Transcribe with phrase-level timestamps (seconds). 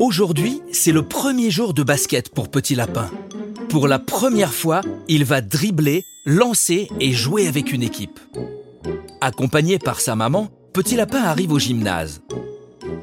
[0.00, 3.10] Aujourd'hui, c'est le premier jour de basket pour Petit Lapin.
[3.68, 8.18] Pour la première fois, il va dribbler, lancer et jouer avec une équipe.
[9.20, 12.22] Accompagné par sa maman, Petit Lapin arrive au gymnase.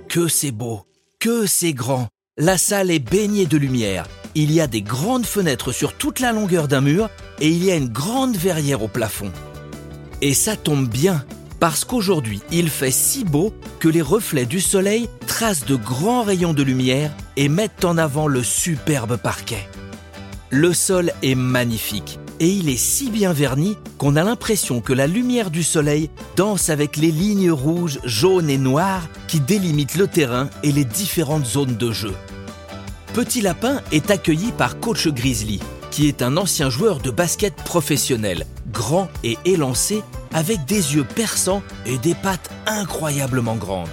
[0.09, 0.81] Que c'est beau,
[1.19, 2.07] que c'est grand.
[2.37, 4.07] La salle est baignée de lumière.
[4.35, 7.09] Il y a des grandes fenêtres sur toute la longueur d'un mur
[7.39, 9.31] et il y a une grande verrière au plafond.
[10.21, 11.23] Et ça tombe bien,
[11.59, 16.53] parce qu'aujourd'hui il fait si beau que les reflets du soleil tracent de grands rayons
[16.53, 19.67] de lumière et mettent en avant le superbe parquet.
[20.49, 25.07] Le sol est magnifique et il est si bien verni qu'on a l'impression que la
[25.07, 30.49] lumière du soleil danse avec les lignes rouges, jaunes et noires qui délimitent le terrain
[30.63, 32.13] et les différentes zones de jeu.
[33.13, 38.45] Petit Lapin est accueilli par Coach Grizzly, qui est un ancien joueur de basket professionnel,
[38.71, 40.03] grand et élancé,
[40.37, 43.89] avec des yeux perçants et des pattes incroyablement grandes.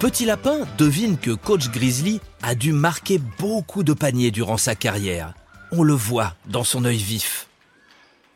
[0.00, 5.34] Petit Lapin devine que Coach Grizzly a dû marquer beaucoup de paniers durant sa carrière.
[5.70, 7.46] On le voit dans son œil vif.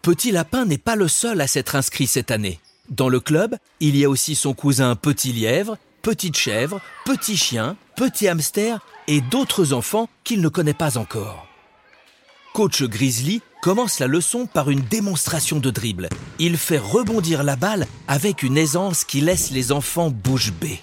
[0.03, 2.61] Petit Lapin n'est pas le seul à s'être inscrit cette année.
[2.91, 7.77] Dans le club, il y a aussi son cousin Petit Lièvre, Petite Chèvre, Petit Chien,
[7.97, 11.49] Petit Hamster et d'autres enfants qu'il ne connaît pas encore.
[12.55, 16.09] Coach Grizzly commence la leçon par une démonstration de dribble.
[16.41, 20.81] Il fait rebondir la balle avec une aisance qui laisse les enfants bouche bée.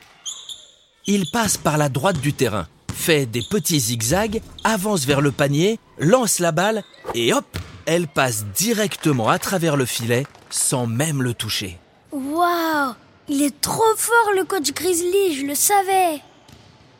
[1.05, 5.77] Il passe par la droite du terrain, fait des petits zigzags, avance vers le panier,
[6.00, 6.83] lance la balle
[7.16, 7.45] et hop,
[7.85, 11.77] elle passe directement à travers le filet sans même le toucher.
[12.13, 12.94] Waouh
[13.27, 16.22] Il est trop fort le coach Grizzly, je le savais.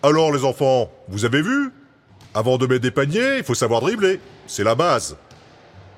[0.04, 1.72] Alors les enfants, vous avez vu?
[2.34, 4.20] Avant de mettre des paniers, il faut savoir dribbler.
[4.46, 5.16] C'est la base.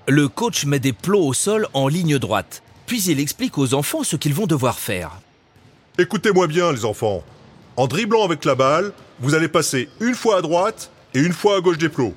[0.07, 4.03] Le coach met des plots au sol en ligne droite, puis il explique aux enfants
[4.03, 5.11] ce qu'ils vont devoir faire.
[5.99, 7.23] Écoutez-moi bien les enfants.
[7.77, 11.57] En dribblant avec la balle, vous allez passer une fois à droite et une fois
[11.57, 12.15] à gauche des plots.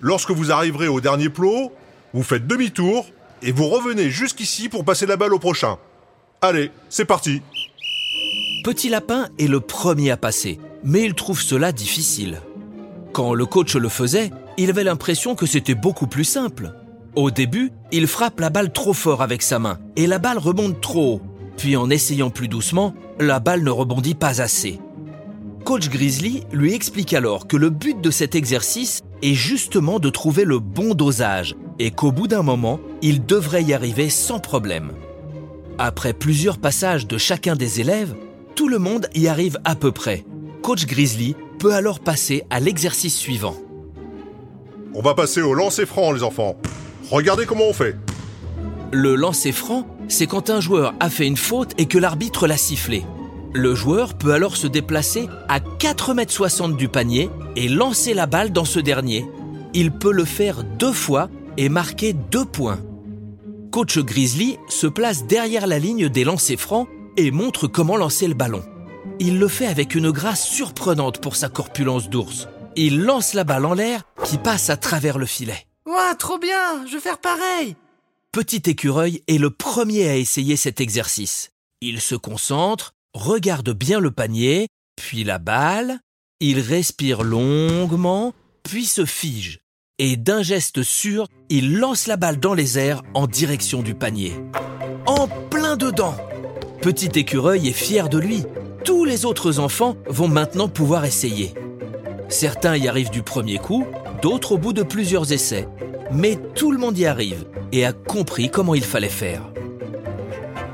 [0.00, 1.72] Lorsque vous arriverez au dernier plot,
[2.14, 3.06] vous faites demi-tour
[3.42, 5.76] et vous revenez jusqu'ici pour passer la balle au prochain.
[6.40, 7.42] Allez, c'est parti.
[8.64, 12.40] Petit Lapin est le premier à passer, mais il trouve cela difficile.
[13.12, 16.72] Quand le coach le faisait, il avait l'impression que c'était beaucoup plus simple.
[17.16, 20.80] Au début, il frappe la balle trop fort avec sa main et la balle remonte
[20.80, 21.20] trop haut.
[21.56, 24.78] Puis en essayant plus doucement, la balle ne rebondit pas assez.
[25.64, 30.44] Coach Grizzly lui explique alors que le but de cet exercice est justement de trouver
[30.44, 34.92] le bon dosage et qu'au bout d'un moment, il devrait y arriver sans problème.
[35.78, 38.14] Après plusieurs passages de chacun des élèves,
[38.54, 40.24] tout le monde y arrive à peu près.
[40.62, 43.56] Coach Grizzly peut alors passer à l'exercice suivant.
[44.94, 46.56] On va passer au lancer franc les enfants.
[47.10, 47.96] Regardez comment on fait.
[48.92, 52.56] Le lancer franc, c'est quand un joueur a fait une faute et que l'arbitre l'a
[52.56, 53.04] sifflé.
[53.52, 58.52] Le joueur peut alors se déplacer à 4,60 m du panier et lancer la balle
[58.52, 59.26] dans ce dernier.
[59.74, 62.78] Il peut le faire deux fois et marquer deux points.
[63.72, 68.34] Coach Grizzly se place derrière la ligne des lancers francs et montre comment lancer le
[68.34, 68.62] ballon.
[69.18, 72.48] Il le fait avec une grâce surprenante pour sa corpulence d'ours.
[72.76, 75.66] Il lance la balle en l'air qui passe à travers le filet.
[76.20, 77.76] Trop bien, je vais faire pareil.
[78.30, 81.50] Petit écureuil est le premier à essayer cet exercice.
[81.80, 85.98] Il se concentre, regarde bien le panier, puis la balle,
[86.40, 88.34] il respire longuement,
[88.64, 89.60] puis se fige.
[89.98, 94.34] Et d'un geste sûr, il lance la balle dans les airs en direction du panier.
[95.06, 96.16] En plein dedans
[96.82, 98.44] Petit écureuil est fier de lui.
[98.84, 101.54] Tous les autres enfants vont maintenant pouvoir essayer.
[102.28, 103.86] Certains y arrivent du premier coup,
[104.22, 105.68] d'autres au bout de plusieurs essais.
[106.12, 109.42] Mais tout le monde y arrive et a compris comment il fallait faire.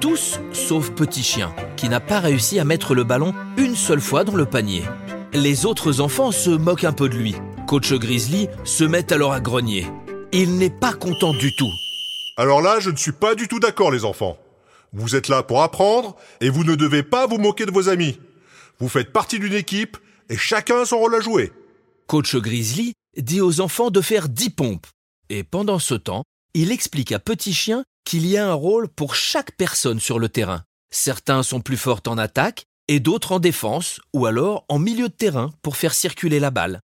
[0.00, 4.24] Tous sauf Petit Chien, qui n'a pas réussi à mettre le ballon une seule fois
[4.24, 4.82] dans le panier.
[5.32, 7.34] Les autres enfants se moquent un peu de lui.
[7.66, 9.86] Coach Grizzly se met alors à grogner.
[10.32, 11.72] Il n'est pas content du tout.
[12.36, 14.38] Alors là, je ne suis pas du tout d'accord les enfants.
[14.92, 18.18] Vous êtes là pour apprendre et vous ne devez pas vous moquer de vos amis.
[18.78, 19.96] Vous faites partie d'une équipe
[20.28, 21.52] et chacun a son rôle à jouer.
[22.06, 24.86] Coach Grizzly dit aux enfants de faire 10 pompes.
[25.28, 26.24] Et pendant ce temps,
[26.54, 30.28] il explique à Petit Chien qu'il y a un rôle pour chaque personne sur le
[30.28, 30.64] terrain.
[30.90, 35.14] Certains sont plus forts en attaque et d'autres en défense ou alors en milieu de
[35.14, 36.80] terrain pour faire circuler la balle.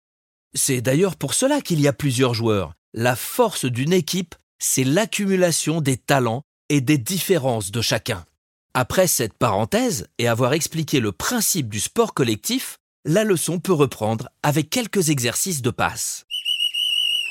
[0.53, 2.73] C'est d'ailleurs pour cela qu'il y a plusieurs joueurs.
[2.93, 8.25] La force d'une équipe, c'est l'accumulation des talents et des différences de chacun.
[8.73, 14.29] Après cette parenthèse et avoir expliqué le principe du sport collectif, la leçon peut reprendre
[14.43, 16.25] avec quelques exercices de passe.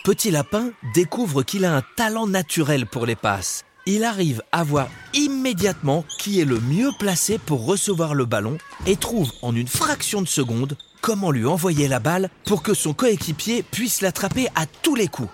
[0.02, 3.64] Petit Lapin découvre qu'il a un talent naturel pour les passes.
[3.86, 8.96] Il arrive à voir immédiatement qui est le mieux placé pour recevoir le ballon et
[8.96, 13.62] trouve en une fraction de seconde comment lui envoyer la balle pour que son coéquipier
[13.62, 15.30] puisse l'attraper à tous les coups.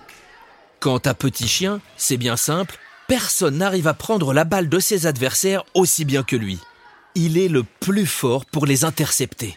[0.81, 2.79] Quant à Petit Chien, c'est bien simple,
[3.09, 6.59] personne n'arrive à prendre la balle de ses adversaires aussi bien que lui.
[7.15, 9.56] Il est le plus fort pour les intercepter.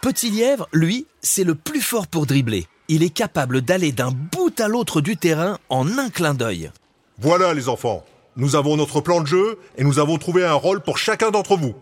[0.00, 2.66] Petit Lièvre, lui, c'est le plus fort pour dribbler.
[2.88, 6.70] Il est capable d'aller d'un bout à l'autre du terrain en un clin d'œil.
[7.18, 8.02] Voilà les enfants,
[8.34, 11.54] nous avons notre plan de jeu et nous avons trouvé un rôle pour chacun d'entre
[11.54, 11.74] vous.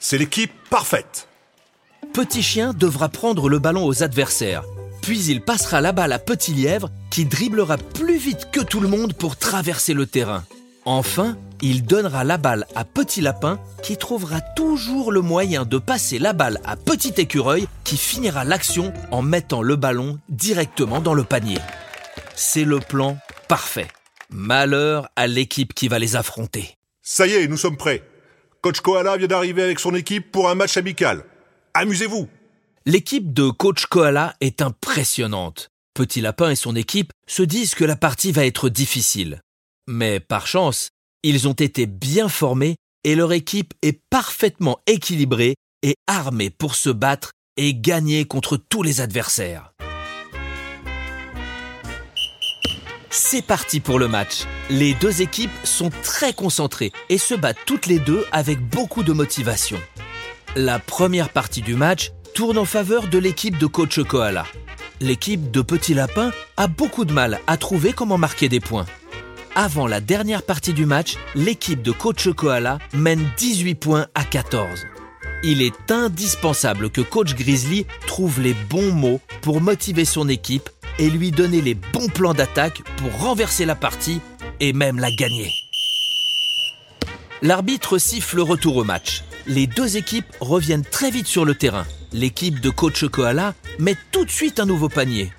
[0.00, 1.28] C'est l'équipe parfaite.
[2.12, 4.64] Petit Chien devra prendre le ballon aux adversaires,
[5.00, 8.88] puis il passera la balle à Petit Lièvre qui dribblera plus vite que tout le
[8.88, 10.42] monde pour traverser le terrain.
[10.84, 16.18] Enfin, il donnera la balle à Petit Lapin qui trouvera toujours le moyen de passer
[16.18, 21.24] la balle à Petit Écureuil qui finira l'action en mettant le ballon directement dans le
[21.24, 21.58] panier.
[22.34, 23.18] C'est le plan
[23.48, 23.88] parfait.
[24.30, 26.76] Malheur à l'équipe qui va les affronter.
[27.02, 28.02] Ça y est, nous sommes prêts.
[28.62, 31.24] Coach Koala vient d'arriver avec son équipe pour un match amical.
[31.74, 32.28] Amusez-vous
[32.86, 35.70] L'équipe de Coach Koala est impressionnante.
[35.94, 39.40] Petit Lapin et son équipe se disent que la partie va être difficile.
[39.86, 40.90] Mais par chance,
[41.22, 46.90] ils ont été bien formés et leur équipe est parfaitement équilibrée et armée pour se
[46.90, 49.72] battre et gagner contre tous les adversaires.
[53.10, 54.44] C'est parti pour le match.
[54.70, 59.12] Les deux équipes sont très concentrées et se battent toutes les deux avec beaucoup de
[59.12, 59.78] motivation.
[60.56, 64.46] La première partie du match tourne en faveur de l'équipe de coach Koala.
[65.00, 68.86] L'équipe de Petit Lapin a beaucoup de mal à trouver comment marquer des points.
[69.62, 74.86] Avant la dernière partie du match, l'équipe de coach Koala mène 18 points à 14.
[75.44, 81.10] Il est indispensable que coach Grizzly trouve les bons mots pour motiver son équipe et
[81.10, 84.22] lui donner les bons plans d'attaque pour renverser la partie
[84.60, 85.52] et même la gagner.
[87.42, 89.24] L'arbitre siffle le retour au match.
[89.46, 91.84] Les deux équipes reviennent très vite sur le terrain.
[92.14, 95.30] L'équipe de coach Koala met tout de suite un nouveau panier.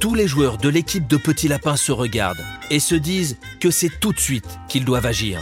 [0.00, 3.90] Tous les joueurs de l'équipe de Petit Lapin se regardent et se disent que c'est
[4.00, 5.40] tout de suite qu'ils doivent agir.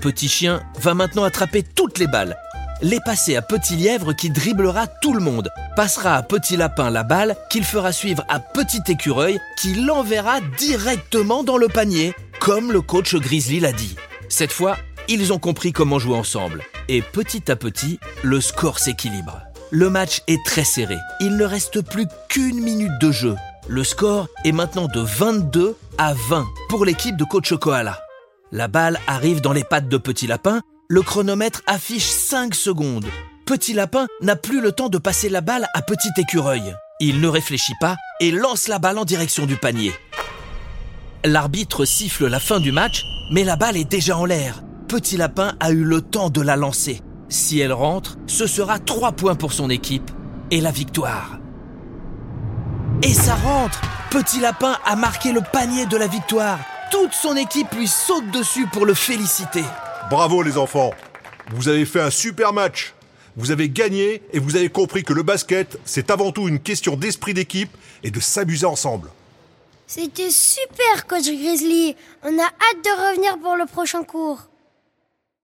[0.00, 2.34] Petit Chien va maintenant attraper toutes les balles,
[2.80, 7.02] les passer à Petit Lièvre qui dribblera tout le monde, passera à Petit Lapin la
[7.02, 12.80] balle qu'il fera suivre à Petit Écureuil qui l'enverra directement dans le panier, comme le
[12.80, 13.96] coach Grizzly l'a dit.
[14.30, 19.42] Cette fois, ils ont compris comment jouer ensemble et petit à petit, le score s'équilibre.
[19.70, 20.96] Le match est très serré.
[21.20, 23.36] Il ne reste plus qu'une minute de jeu.
[23.72, 28.00] Le score est maintenant de 22 à 20 pour l'équipe de coach Koala.
[28.50, 30.60] La balle arrive dans les pattes de Petit Lapin.
[30.88, 33.06] Le chronomètre affiche 5 secondes.
[33.46, 36.74] Petit Lapin n'a plus le temps de passer la balle à Petit Écureuil.
[36.98, 39.92] Il ne réfléchit pas et lance la balle en direction du panier.
[41.24, 44.64] L'arbitre siffle la fin du match, mais la balle est déjà en l'air.
[44.88, 47.02] Petit Lapin a eu le temps de la lancer.
[47.28, 50.10] Si elle rentre, ce sera 3 points pour son équipe
[50.50, 51.39] et la victoire.
[53.02, 53.80] Et ça rentre
[54.10, 56.58] Petit Lapin a marqué le panier de la victoire.
[56.90, 59.64] Toute son équipe lui saute dessus pour le féliciter.
[60.10, 60.92] Bravo les enfants
[61.50, 62.92] Vous avez fait un super match
[63.36, 66.94] Vous avez gagné et vous avez compris que le basket, c'est avant tout une question
[66.94, 69.08] d'esprit d'équipe et de s'amuser ensemble.
[69.86, 71.96] C'était super, coach Grizzly.
[72.22, 74.49] On a hâte de revenir pour le prochain cours.